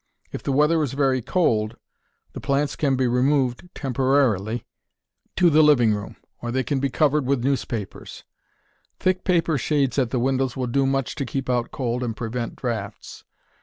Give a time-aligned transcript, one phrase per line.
[0.31, 1.77] If the weather is very cold,
[2.33, 4.65] the plants can be removed, temporarily,
[5.35, 8.23] to the living room, or they can be covered with newspapers.
[8.99, 12.55] Thick paper shades at the windows will do much to keep out cold and prevent
[12.55, 13.25] draughts.